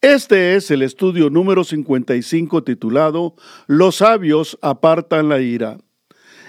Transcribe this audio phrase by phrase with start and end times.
[0.00, 3.34] Este es el estudio número 55 titulado
[3.66, 5.78] Los sabios apartan la ira.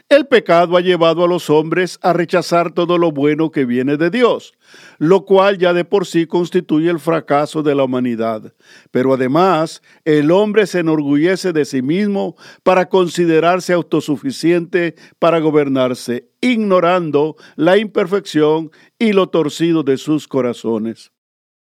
[0.08, 4.12] El pecado ha llevado a los hombres a rechazar todo lo bueno que viene de
[4.12, 4.54] Dios,
[5.00, 8.54] lo cual ya de por sí constituye el fracaso de la humanidad.
[8.92, 17.36] Pero además, el hombre se enorgullece de sí mismo para considerarse autosuficiente para gobernarse, ignorando
[17.56, 18.70] la imperfección
[19.00, 21.12] y lo torcido de sus corazones.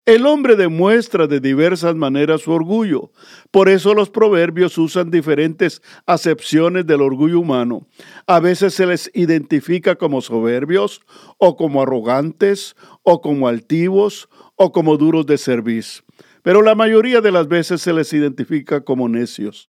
[0.09, 3.12] El hombre demuestra de diversas maneras su orgullo.
[3.52, 7.85] Por eso los proverbios usan diferentes acepciones del orgullo humano.
[8.26, 11.02] A veces se les identifica como soberbios,
[11.37, 16.04] o como arrogantes, o como altivos, o como duros de cerviz.
[16.41, 19.70] Pero la mayoría de las veces se les identifica como necios.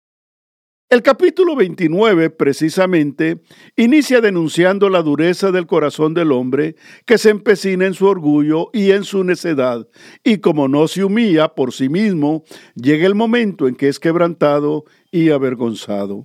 [0.92, 3.40] El capítulo 29 precisamente
[3.76, 6.76] inicia denunciando la dureza del corazón del hombre
[7.06, 9.88] que se empecina en su orgullo y en su necedad,
[10.22, 14.84] y como no se humilla por sí mismo, llega el momento en que es quebrantado
[15.10, 16.24] y avergonzado.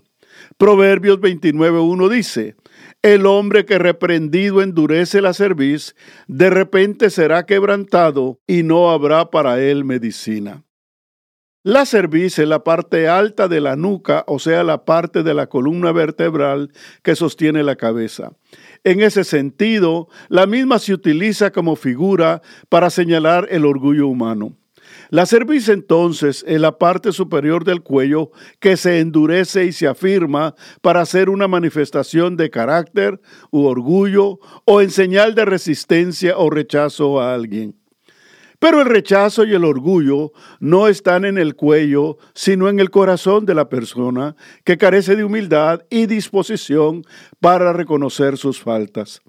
[0.57, 2.57] Proverbios 29.1 dice,
[3.01, 5.95] el hombre que reprendido endurece la cerviz,
[6.27, 10.66] de repente será quebrantado y no habrá para él medicina.
[11.63, 15.47] La cerviz es la parte alta de la nuca, o sea, la parte de la
[15.47, 16.71] columna vertebral
[17.03, 18.31] que sostiene la cabeza.
[18.85, 24.55] En ese sentido, la misma se utiliza como figura para señalar el orgullo humano.
[25.09, 30.55] La cerviz entonces es la parte superior del cuello que se endurece y se afirma
[30.81, 33.19] para hacer una manifestación de carácter
[33.51, 37.75] u orgullo o en señal de resistencia o rechazo a alguien.
[38.59, 43.45] Pero el rechazo y el orgullo no están en el cuello, sino en el corazón
[43.45, 47.03] de la persona que carece de humildad y disposición
[47.39, 49.21] para reconocer sus faltas.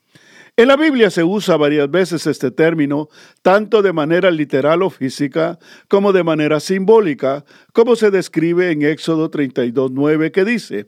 [0.56, 3.08] En la Biblia se usa varias veces este término,
[3.42, 5.58] tanto de manera literal o física,
[5.88, 10.86] como de manera simbólica, como se describe en Éxodo 32.9, que dice,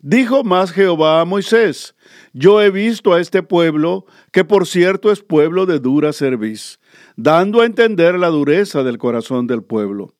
[0.00, 1.94] Dijo más Jehová a Moisés,
[2.32, 6.78] Yo he visto a este pueblo, que por cierto es pueblo de dura cerviz
[7.16, 10.14] dando a entender la dureza del corazón del pueblo.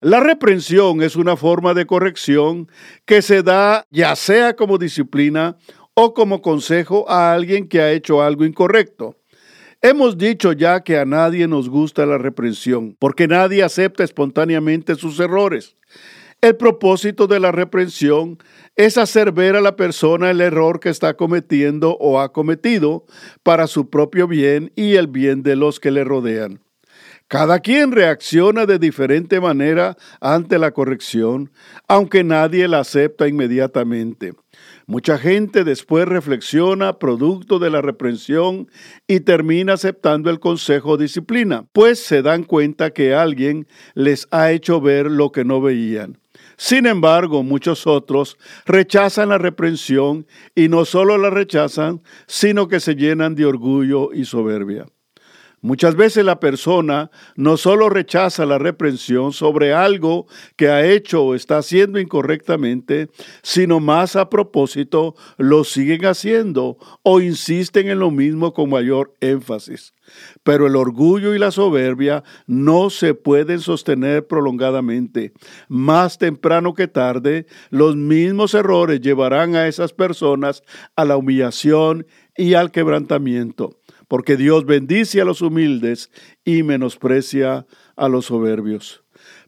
[0.00, 2.68] La reprensión es una forma de corrección
[3.04, 5.56] que se da ya sea como disciplina
[5.94, 9.16] o como consejo a alguien que ha hecho algo incorrecto.
[9.80, 15.18] Hemos dicho ya que a nadie nos gusta la reprensión, porque nadie acepta espontáneamente sus
[15.18, 15.76] errores.
[16.42, 18.36] El propósito de la reprensión
[18.74, 23.04] es hacer ver a la persona el error que está cometiendo o ha cometido
[23.44, 26.60] para su propio bien y el bien de los que le rodean.
[27.28, 31.52] Cada quien reacciona de diferente manera ante la corrección,
[31.86, 34.32] aunque nadie la acepta inmediatamente.
[34.86, 38.68] Mucha gente después reflexiona producto de la reprensión
[39.06, 44.50] y termina aceptando el consejo o disciplina, pues se dan cuenta que alguien les ha
[44.50, 46.18] hecho ver lo que no veían.
[46.64, 52.94] Sin embargo, muchos otros rechazan la reprensión y no solo la rechazan, sino que se
[52.94, 54.86] llenan de orgullo y soberbia.
[55.64, 61.36] Muchas veces la persona no solo rechaza la reprensión sobre algo que ha hecho o
[61.36, 63.08] está haciendo incorrectamente,
[63.44, 69.94] sino más a propósito lo siguen haciendo o insisten en lo mismo con mayor énfasis.
[70.42, 75.32] Pero el orgullo y la soberbia no se pueden sostener prolongadamente.
[75.68, 80.64] Más temprano que tarde, los mismos errores llevarán a esas personas
[80.96, 82.04] a la humillación
[82.36, 83.78] y al quebrantamiento
[84.12, 86.10] porque Dios bendice a los humildes
[86.44, 89.02] y menosprecia a los soberbios.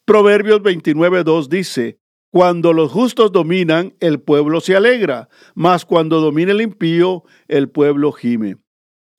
[0.07, 1.99] Proverbios 29.2 dice,
[2.31, 8.11] Cuando los justos dominan, el pueblo se alegra, mas cuando domina el impío, el pueblo
[8.13, 8.57] gime.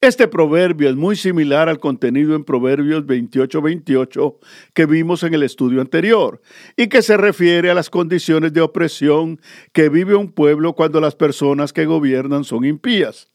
[0.02, 4.38] Este proverbio es muy similar al contenido en Proverbios 28-28
[4.74, 6.42] que vimos en el estudio anterior
[6.76, 9.40] y que se refiere a las condiciones de opresión
[9.74, 13.32] que vive un pueblo cuando las personas que gobiernan son impías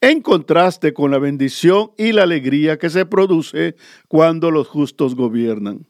[0.00, 5.86] en contraste con la bendición y la alegría que se produce cuando los justos gobiernan.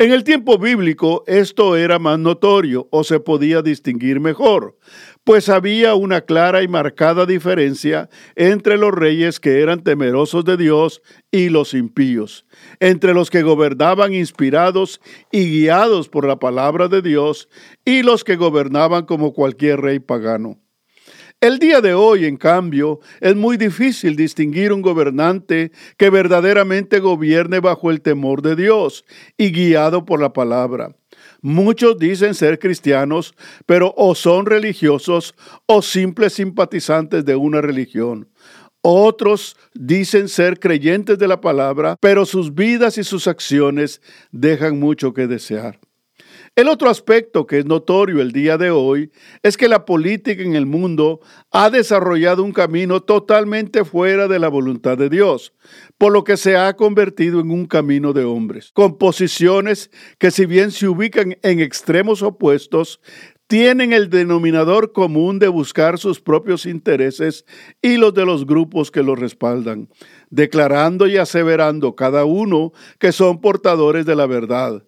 [0.00, 4.78] En el tiempo bíblico esto era más notorio o se podía distinguir mejor,
[5.24, 11.02] pues había una clara y marcada diferencia entre los reyes que eran temerosos de Dios
[11.32, 12.46] y los impíos,
[12.78, 15.00] entre los que gobernaban inspirados
[15.32, 17.48] y guiados por la palabra de Dios
[17.84, 20.60] y los que gobernaban como cualquier rey pagano.
[21.40, 27.60] El día de hoy, en cambio, es muy difícil distinguir un gobernante que verdaderamente gobierne
[27.60, 29.04] bajo el temor de Dios
[29.36, 30.96] y guiado por la palabra.
[31.40, 33.34] Muchos dicen ser cristianos,
[33.66, 35.36] pero o son religiosos
[35.66, 38.28] o simples simpatizantes de una religión.
[38.82, 44.02] Otros dicen ser creyentes de la palabra, pero sus vidas y sus acciones
[44.32, 45.78] dejan mucho que desear.
[46.56, 49.10] El otro aspecto que es notorio el día de hoy
[49.42, 51.20] es que la política en el mundo
[51.50, 55.52] ha desarrollado un camino totalmente fuera de la voluntad de Dios,
[55.98, 60.46] por lo que se ha convertido en un camino de hombres, con posiciones que si
[60.46, 63.00] bien se ubican en extremos opuestos,
[63.48, 67.46] tienen el denominador común de buscar sus propios intereses
[67.80, 69.88] y los de los grupos que los respaldan,
[70.28, 74.84] declarando y aseverando cada uno que son portadores de la verdad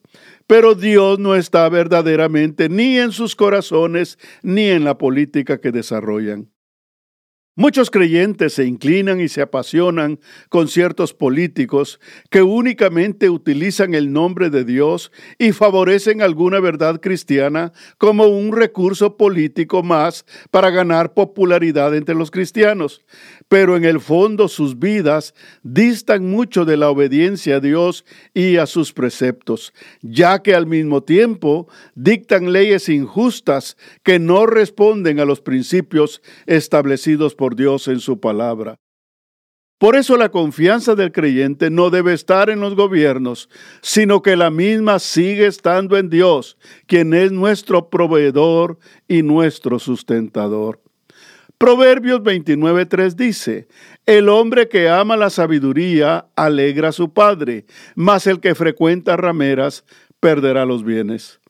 [0.50, 6.50] pero Dios no está verdaderamente ni en sus corazones ni en la política que desarrollan.
[7.60, 10.18] Muchos creyentes se inclinan y se apasionan
[10.48, 17.74] con ciertos políticos que únicamente utilizan el nombre de Dios y favorecen alguna verdad cristiana
[17.98, 23.02] como un recurso político más para ganar popularidad entre los cristianos.
[23.46, 28.64] Pero en el fondo sus vidas distan mucho de la obediencia a Dios y a
[28.64, 35.42] sus preceptos, ya que al mismo tiempo dictan leyes injustas que no responden a los
[35.42, 38.78] principios establecidos por Dios en su palabra.
[39.78, 43.48] Por eso la confianza del creyente no debe estar en los gobiernos,
[43.80, 46.56] sino que la misma sigue estando en Dios,
[46.86, 50.80] quien es nuestro proveedor y nuestro sustentador.
[51.58, 53.68] Proverbios 29.3 dice,
[54.06, 57.64] El hombre que ama la sabiduría alegra a su padre,
[57.96, 59.84] mas el que frecuenta rameras
[60.20, 61.40] perderá los bienes.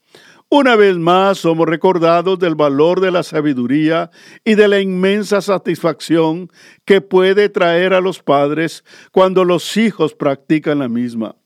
[0.53, 4.11] Una vez más somos recordados del valor de la sabiduría
[4.45, 6.51] y de la inmensa satisfacción
[6.85, 8.83] que puede traer a los padres
[9.13, 11.37] cuando los hijos practican la misma.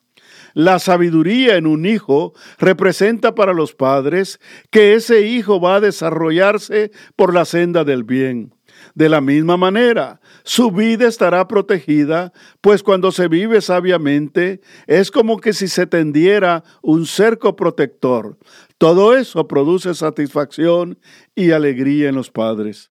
[0.55, 4.41] La sabiduría en un hijo representa para los padres
[4.71, 8.55] que ese hijo va a desarrollarse por la senda del bien.
[8.95, 15.39] De la misma manera, su vida estará protegida, pues cuando se vive sabiamente es como
[15.39, 18.39] que si se tendiera un cerco protector.
[18.77, 20.99] Todo eso produce satisfacción
[21.35, 22.91] y alegría en los padres.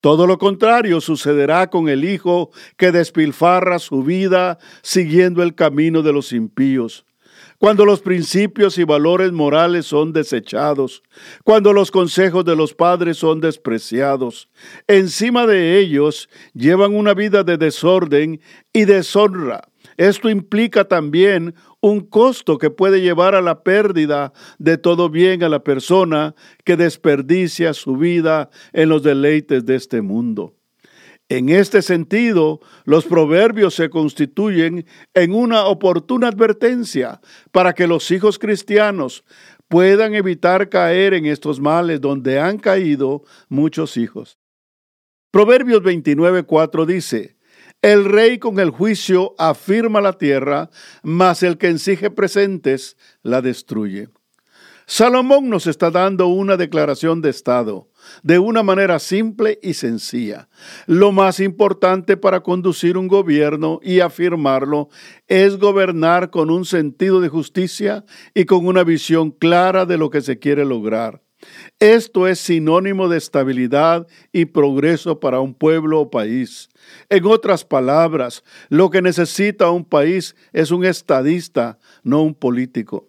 [0.00, 6.12] Todo lo contrario sucederá con el hijo que despilfarra su vida siguiendo el camino de
[6.12, 7.04] los impíos
[7.58, 11.02] cuando los principios y valores morales son desechados,
[11.44, 14.48] cuando los consejos de los padres son despreciados.
[14.86, 18.40] Encima de ellos llevan una vida de desorden
[18.72, 19.68] y deshonra.
[19.96, 25.48] Esto implica también un costo que puede llevar a la pérdida de todo bien a
[25.48, 30.57] la persona que desperdicia su vida en los deleites de este mundo.
[31.30, 37.20] En este sentido, los proverbios se constituyen en una oportuna advertencia
[37.52, 39.24] para que los hijos cristianos
[39.68, 44.38] puedan evitar caer en estos males donde han caído muchos hijos.
[45.30, 47.36] Proverbios 29:4 dice,
[47.82, 50.70] El rey con el juicio afirma la tierra,
[51.02, 54.08] mas el que exige presentes la destruye.
[54.90, 57.90] Salomón nos está dando una declaración de Estado
[58.22, 60.48] de una manera simple y sencilla.
[60.86, 64.88] Lo más importante para conducir un gobierno y afirmarlo
[65.26, 70.22] es gobernar con un sentido de justicia y con una visión clara de lo que
[70.22, 71.20] se quiere lograr.
[71.80, 76.70] Esto es sinónimo de estabilidad y progreso para un pueblo o país.
[77.10, 83.07] En otras palabras, lo que necesita un país es un estadista, no un político.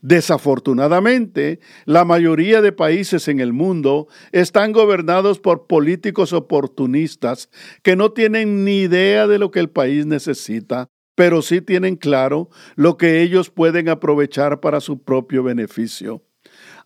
[0.00, 7.50] Desafortunadamente, la mayoría de países en el mundo están gobernados por políticos oportunistas
[7.82, 12.48] que no tienen ni idea de lo que el país necesita, pero sí tienen claro
[12.76, 16.22] lo que ellos pueden aprovechar para su propio beneficio.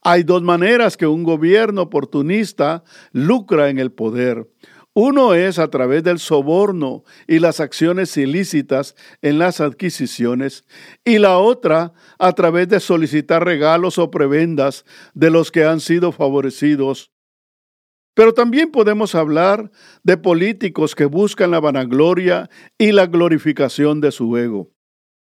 [0.04, 2.82] Hay dos maneras que un gobierno oportunista
[3.12, 4.48] lucra en el poder.
[4.94, 10.64] Uno es a través del soborno y las acciones ilícitas en las adquisiciones
[11.02, 14.84] y la otra a través de solicitar regalos o prebendas
[15.14, 17.10] de los que han sido favorecidos.
[18.14, 19.70] Pero también podemos hablar
[20.02, 24.72] de políticos que buscan la vanagloria y la glorificación de su ego.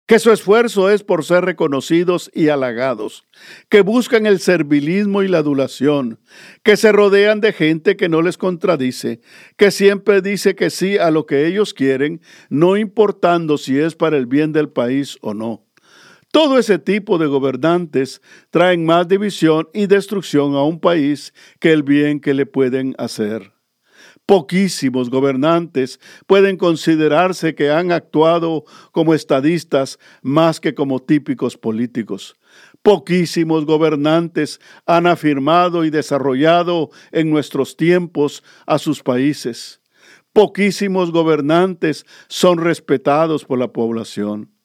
[0.08, 3.26] Que su esfuerzo es por ser reconocidos y halagados,
[3.68, 6.18] que buscan el servilismo y la adulación,
[6.62, 9.20] que se rodean de gente que no les contradice,
[9.58, 14.16] que siempre dice que sí a lo que ellos quieren, no importando si es para
[14.16, 15.66] el bien del país o no.
[16.32, 21.82] Todo ese tipo de gobernantes traen más división y destrucción a un país que el
[21.82, 23.57] bien que le pueden hacer.
[24.28, 32.36] Poquísimos gobernantes pueden considerarse que han actuado como estadistas más que como típicos políticos.
[32.82, 39.80] Poquísimos gobernantes han afirmado y desarrollado en nuestros tiempos a sus países.
[40.34, 44.57] Poquísimos gobernantes son respetados por la población.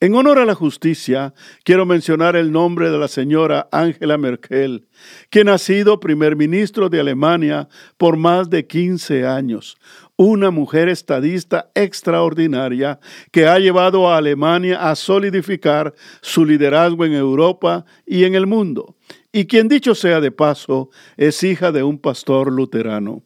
[0.00, 4.86] En honor a la justicia, quiero mencionar el nombre de la señora Angela Merkel,
[5.28, 9.76] quien ha sido primer ministro de Alemania por más de 15 años,
[10.14, 13.00] una mujer estadista extraordinaria
[13.32, 18.94] que ha llevado a Alemania a solidificar su liderazgo en Europa y en el mundo,
[19.32, 23.24] y quien dicho sea de paso, es hija de un pastor luterano.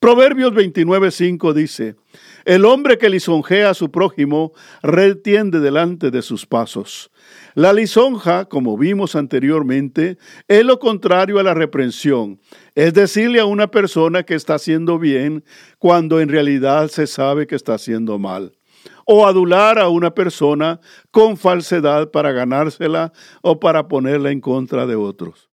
[0.00, 1.96] Proverbios 29:5 dice,
[2.48, 7.10] el hombre que lisonjea a su prójimo retiende delante de sus pasos.
[7.54, 10.16] La lisonja, como vimos anteriormente,
[10.48, 12.40] es lo contrario a la reprensión,
[12.74, 15.44] es decirle a una persona que está haciendo bien
[15.78, 18.54] cuando en realidad se sabe que está haciendo mal
[19.04, 23.12] o adular a una persona con falsedad para ganársela
[23.42, 25.47] o para ponerla en contra de otros.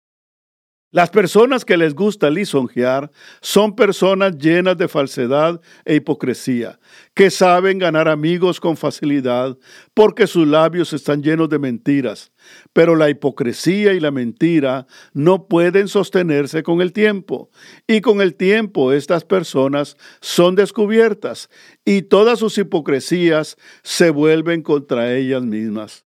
[0.94, 6.82] Las personas que les gusta lisonjear son personas llenas de falsedad e hipocresía,
[7.14, 9.58] que saben ganar amigos con facilidad
[9.94, 12.34] porque sus labios están llenos de mentiras.
[12.74, 17.50] Pero la hipocresía y la mentira no pueden sostenerse con el tiempo.
[17.88, 21.50] Y con el tiempo estas personas son descubiertas
[21.86, 26.06] y todas sus hipocresías se vuelven contra ellas mismas.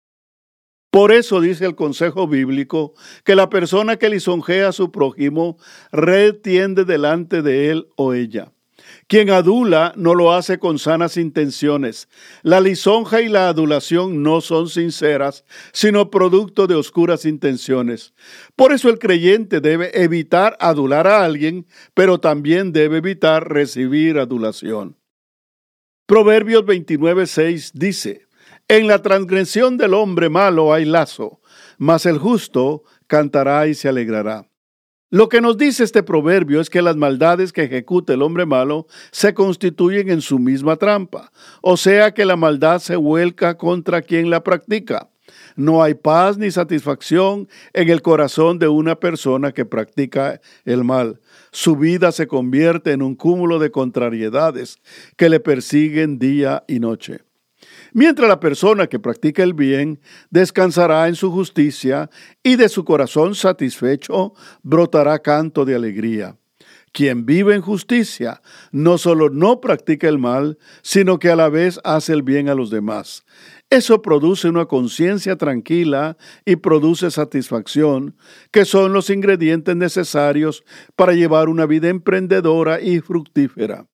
[0.93, 5.57] Por eso dice el consejo bíblico que la persona que lisonjea a su prójimo
[5.91, 8.51] retiende delante de él o ella.
[9.07, 12.09] Quien adula no lo hace con sanas intenciones.
[12.43, 18.13] La lisonja y la adulación no son sinceras, sino producto de oscuras intenciones.
[18.55, 24.95] Por eso el creyente debe evitar adular a alguien, pero también debe evitar recibir adulación.
[26.05, 28.27] Proverbios 29:6 dice,
[28.77, 31.39] en la transgresión del hombre malo hay lazo,
[31.77, 34.49] mas el justo cantará y se alegrará.
[35.11, 38.87] Lo que nos dice este proverbio es que las maldades que ejecuta el hombre malo
[39.11, 44.31] se constituyen en su misma trampa, o sea que la maldad se vuelca contra quien
[44.31, 45.07] la practica.
[45.55, 51.19] No hay paz ni satisfacción en el corazón de una persona que practica el mal.
[51.51, 54.79] Su vida se convierte en un cúmulo de contrariedades
[55.15, 57.21] que le persiguen día y noche
[57.93, 62.09] mientras la persona que practica el bien descansará en su justicia
[62.43, 66.37] y de su corazón satisfecho brotará canto de alegría.
[66.91, 71.79] Quien vive en justicia no solo no practica el mal, sino que a la vez
[71.83, 73.25] hace el bien a los demás.
[73.71, 78.15] Eso produce una conciencia tranquila y produce satisfacción,
[78.51, 80.63] que son los ingredientes necesarios
[80.95, 83.87] para llevar una vida emprendedora y fructífera.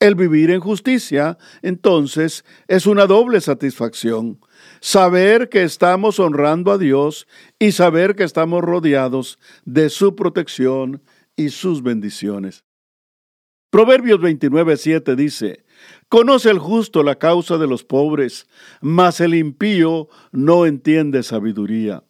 [0.00, 4.38] El vivir en justicia, entonces, es una doble satisfacción.
[4.80, 7.26] Saber que estamos honrando a Dios
[7.58, 11.02] y saber que estamos rodeados de su protección
[11.34, 12.64] y sus bendiciones.
[13.70, 15.64] Proverbios 29:7 dice,
[16.08, 18.46] Conoce el justo la causa de los pobres,
[18.80, 22.04] mas el impío no entiende sabiduría.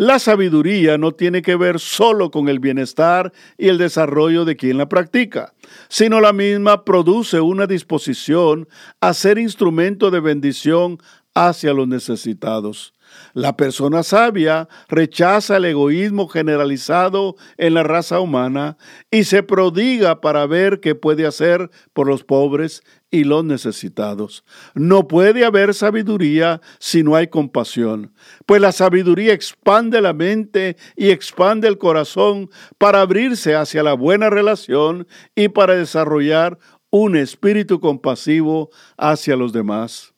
[0.00, 4.78] La sabiduría no tiene que ver solo con el bienestar y el desarrollo de quien
[4.78, 5.54] la practica,
[5.88, 8.68] sino la misma produce una disposición
[9.00, 10.98] a ser instrumento de bendición
[11.34, 12.94] hacia los necesitados.
[13.34, 18.76] La persona sabia rechaza el egoísmo generalizado en la raza humana
[19.10, 24.44] y se prodiga para ver qué puede hacer por los pobres y los necesitados.
[24.74, 28.12] No puede haber sabiduría si no hay compasión,
[28.46, 34.30] pues la sabiduría expande la mente y expande el corazón para abrirse hacia la buena
[34.30, 36.58] relación y para desarrollar
[36.90, 40.14] un espíritu compasivo hacia los demás.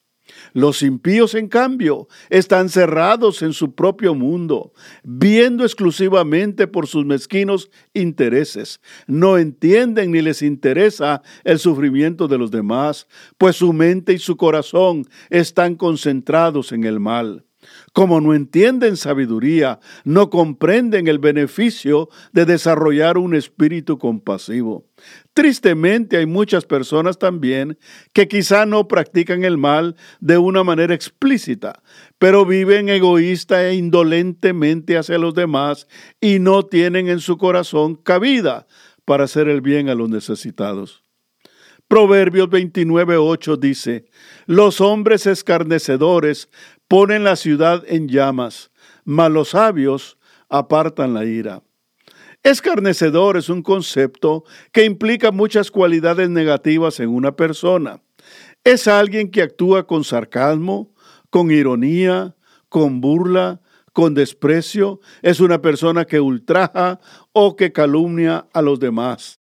[0.53, 7.71] Los impíos, en cambio, están cerrados en su propio mundo, viendo exclusivamente por sus mezquinos
[7.95, 8.81] intereses.
[9.07, 13.07] No entienden ni les interesa el sufrimiento de los demás,
[13.39, 17.45] pues su mente y su corazón están concentrados en el mal.
[17.93, 24.87] Como no entienden sabiduría, no comprenden el beneficio de desarrollar un espíritu compasivo.
[25.35, 27.79] Tristemente hay muchas personas también
[28.13, 31.83] que quizá no practican el mal de una manera explícita,
[32.19, 35.87] pero viven egoísta e indolentemente hacia los demás
[36.21, 38.67] y no tienen en su corazón cabida
[39.05, 41.03] para hacer el bien a los necesitados.
[41.91, 44.05] Proverbios 29:8 dice,
[44.47, 46.49] Los hombres escarnecedores
[46.91, 48.73] ponen la ciudad en llamas,
[49.05, 50.19] mas los sabios
[50.49, 51.63] apartan la ira.
[52.43, 54.43] Escarnecedor es un concepto
[54.73, 58.03] que implica muchas cualidades negativas en una persona.
[58.65, 60.93] Es alguien que actúa con sarcasmo,
[61.31, 62.35] con ironía,
[62.69, 63.61] con burla,
[63.93, 64.99] con desprecio.
[65.23, 66.99] Es una persona que ultraja
[67.31, 69.39] o que calumnia a los demás.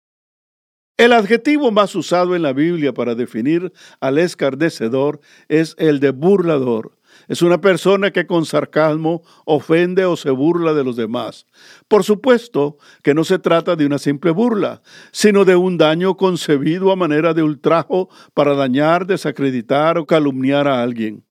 [0.99, 6.98] El adjetivo más usado en la Biblia para definir al escarnecedor es el de burlador.
[7.29, 11.47] Es una persona que con sarcasmo ofende o se burla de los demás.
[11.87, 14.81] Por supuesto que no se trata de una simple burla,
[15.13, 20.83] sino de un daño concebido a manera de ultrajo para dañar, desacreditar o calumniar a
[20.83, 21.25] alguien.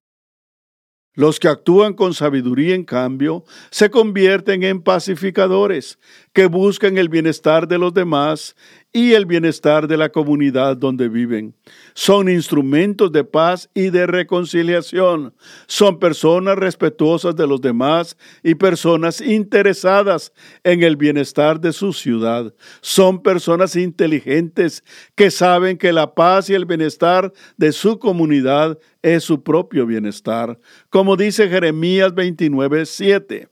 [1.17, 5.97] Los que actúan con sabiduría, en cambio, se convierten en pacificadores,
[6.31, 8.55] que buscan el bienestar de los demás
[8.93, 11.53] y el bienestar de la comunidad donde viven.
[11.93, 15.33] Son instrumentos de paz y de reconciliación.
[15.67, 22.53] Son personas respetuosas de los demás y personas interesadas en el bienestar de su ciudad.
[22.81, 24.83] Son personas inteligentes
[25.15, 30.57] que saben que la paz y el bienestar de su comunidad es su propio bienestar.
[30.89, 33.47] Como dice Jeremías 29, 7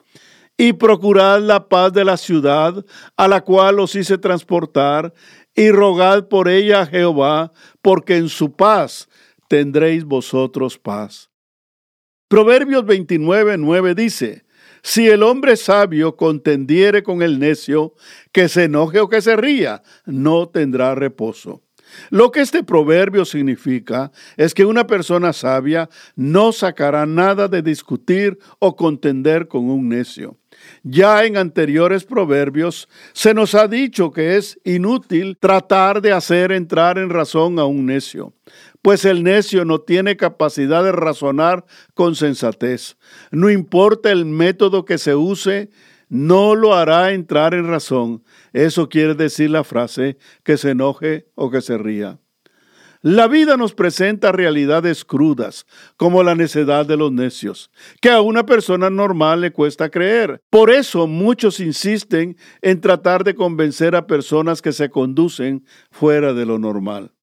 [0.57, 2.85] y procurad la paz de la ciudad
[3.17, 5.13] a la cual os hice transportar,
[5.55, 9.07] y rogad por ella a Jehová, porque en su paz
[9.47, 11.29] tendréis vosotros paz.
[12.27, 14.45] Proverbios 29, 9 dice,
[14.83, 17.93] si el hombre sabio contendiere con el necio,
[18.31, 21.63] que se enoje o que se ría, no tendrá reposo.
[22.09, 28.37] Lo que este proverbio significa es que una persona sabia no sacará nada de discutir
[28.59, 30.37] o contender con un necio.
[30.87, 36.99] Ya en anteriores proverbios se nos ha dicho que es inútil tratar de hacer entrar
[36.99, 38.35] en razón a un necio,
[38.83, 41.65] pues el necio no tiene capacidad de razonar
[41.95, 42.97] con sensatez.
[43.31, 45.71] No importa el método que se use,
[46.07, 48.23] no lo hará entrar en razón.
[48.53, 52.19] Eso quiere decir la frase que se enoje o que se ría.
[53.07, 57.69] La vida nos presenta realidades crudas, como la necedad de los necios,
[58.01, 60.41] que a una persona normal le cuesta creer.
[60.49, 66.47] Por eso muchos insisten en tratar de convencer a personas que se conducen fuera de
[66.47, 67.14] lo normal.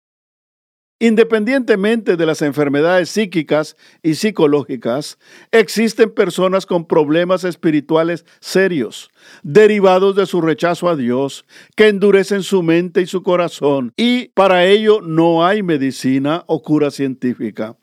[1.02, 5.18] Independientemente de las enfermedades psíquicas y psicológicas,
[5.50, 9.10] existen personas con problemas espirituales serios,
[9.42, 14.64] derivados de su rechazo a Dios, que endurecen su mente y su corazón, y para
[14.66, 17.76] ello no hay medicina o cura científica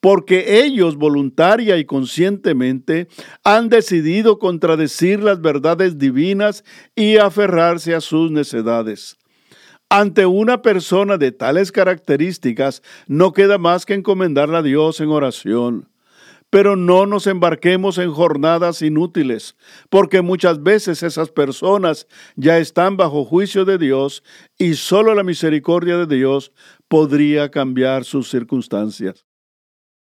[0.00, 3.06] porque ellos voluntaria y conscientemente
[3.42, 9.16] han decidido contradecir las verdades divinas y aferrarse a sus necedades.
[9.90, 15.88] Ante una persona de tales características, no queda más que encomendarla a Dios en oración.
[16.50, 19.56] Pero no nos embarquemos en jornadas inútiles,
[19.90, 24.22] porque muchas veces esas personas ya están bajo juicio de Dios
[24.58, 26.52] y solo la misericordia de Dios
[26.88, 29.26] podría cambiar sus circunstancias.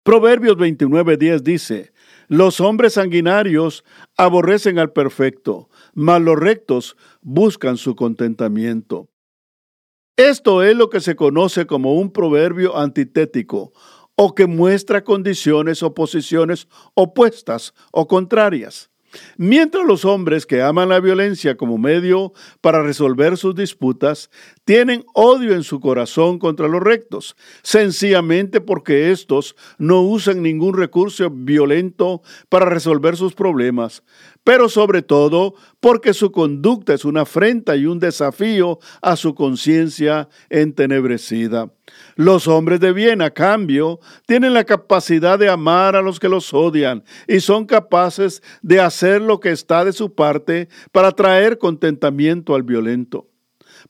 [0.04, 1.92] Proverbios 29:10 dice,
[2.28, 3.84] Los hombres sanguinarios
[4.18, 9.10] aborrecen al perfecto, mas los rectos buscan su contentamiento.
[10.20, 13.72] Esto es lo que se conoce como un proverbio antitético
[14.18, 18.89] o que muestra condiciones o posiciones opuestas o contrarias.
[19.38, 24.30] Mientras los hombres que aman la violencia como medio para resolver sus disputas
[24.66, 31.30] tienen odio en su corazón contra los rectos, sencillamente porque estos no usan ningún recurso
[31.30, 34.04] violento para resolver sus problemas,
[34.44, 40.30] pero sobre todo porque su conducta es una afrenta y un desafío a su conciencia
[40.50, 41.72] entenebrecida.
[42.20, 46.54] Los hombres de bien, a cambio, tienen la capacidad de amar a los que los
[46.54, 52.56] odian y son capaces de hacer lo que está de su parte para traer contentamiento
[52.56, 53.30] al violento.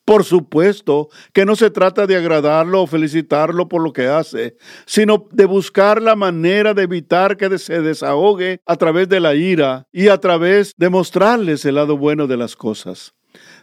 [0.06, 5.28] Por supuesto que no se trata de agradarlo o felicitarlo por lo que hace, sino
[5.32, 10.10] de buscar la manera de evitar que se desahogue a través de la ira y
[10.10, 13.16] a través de mostrarles el lado bueno de las cosas.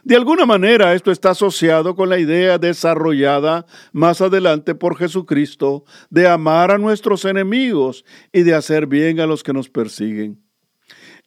[0.03, 6.27] De alguna manera esto está asociado con la idea desarrollada más adelante por Jesucristo de
[6.27, 10.46] amar a nuestros enemigos y de hacer bien a los que nos persiguen.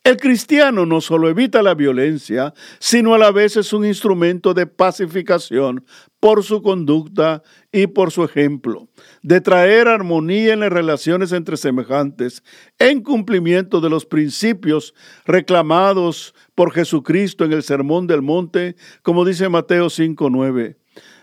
[0.03, 4.67] El cristiano no solo evita la violencia, sino a la vez es un instrumento de
[4.67, 5.85] pacificación
[6.21, 8.89] por su conducta y por su ejemplo,
[9.23, 12.43] de traer armonía en las relaciones entre semejantes,
[12.79, 14.95] en cumplimiento de los principios
[15.27, 20.77] reclamados por Jesucristo en el Sermón del Monte, como dice Mateo 5.9.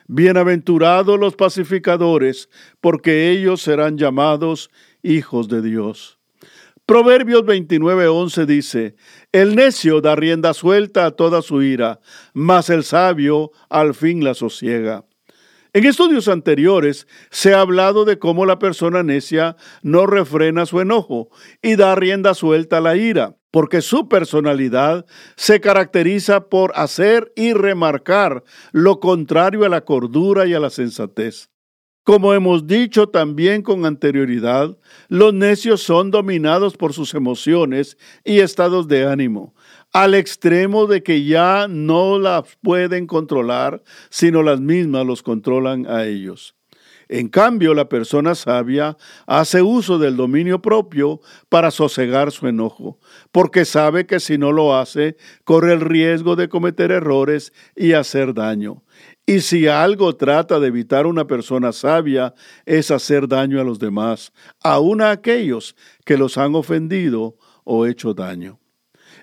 [0.08, 2.48] Bienaventurados los pacificadores,
[2.80, 4.70] porque ellos serán llamados
[5.02, 6.17] hijos de Dios.
[6.88, 8.96] Proverbios 29:11 dice,
[9.34, 12.00] El necio da rienda suelta a toda su ira,
[12.34, 15.04] mas el sabio al fin la sosiega.
[15.74, 21.28] En estudios anteriores se ha hablado de cómo la persona necia no refrena su enojo
[21.62, 27.52] y da rienda suelta a la ira, porque su personalidad se caracteriza por hacer y
[27.52, 31.50] remarcar lo contrario a la cordura y a la sensatez.
[32.08, 34.78] Como hemos dicho también con anterioridad,
[35.10, 39.54] los necios son dominados por sus emociones y estados de ánimo,
[39.92, 46.06] al extremo de que ya no las pueden controlar, sino las mismas los controlan a
[46.06, 46.57] ellos.
[47.10, 53.00] En cambio, la persona sabia hace uso del dominio propio para sosegar su enojo,
[53.32, 58.34] porque sabe que si no lo hace, corre el riesgo de cometer errores y hacer
[58.34, 58.84] daño.
[59.26, 62.34] Y si algo trata de evitar una persona sabia
[62.66, 68.14] es hacer daño a los demás, aun a aquellos que los han ofendido o hecho
[68.14, 68.60] daño.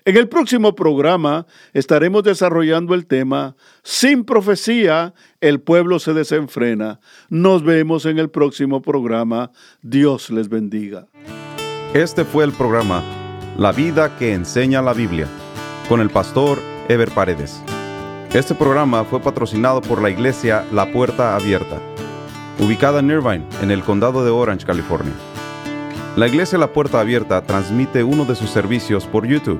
[0.07, 6.99] En el próximo programa estaremos desarrollando el tema Sin profecía, el pueblo se desenfrena.
[7.29, 9.51] Nos vemos en el próximo programa.
[9.81, 11.07] Dios les bendiga.
[11.95, 13.03] Este fue el programa
[13.57, 15.27] La vida que enseña la Biblia
[15.89, 17.59] con el pastor Ever Paredes.
[18.31, 21.81] Este programa fue patrocinado por la iglesia La Puerta Abierta,
[22.59, 25.13] ubicada en Irvine, en el condado de Orange, California.
[26.15, 29.59] La iglesia La Puerta Abierta transmite uno de sus servicios por YouTube.